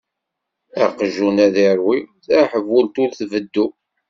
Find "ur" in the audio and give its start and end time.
3.03-3.09